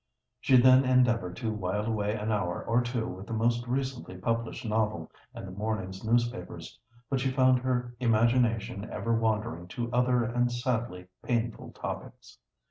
She 0.39 0.57
then 0.59 0.83
endeavoured 0.83 1.35
to 1.35 1.53
while 1.53 1.85
away 1.85 2.15
an 2.15 2.31
hour 2.31 2.63
or 2.65 2.81
two 2.81 3.05
with 3.07 3.27
the 3.27 3.33
most 3.33 3.67
recently 3.67 4.17
published 4.17 4.65
novel 4.65 5.11
and 5.31 5.45
the 5.45 5.51
morning's 5.51 6.03
newspapers; 6.03 6.79
but 7.07 7.19
she 7.19 7.29
found 7.29 7.59
her 7.59 7.93
imagination 7.99 8.89
ever 8.89 9.13
wandering 9.13 9.67
to 9.67 9.93
other 9.93 10.23
and 10.23 10.51
sadly 10.51 11.05
painful 11.21 11.73
topics. 11.73 12.39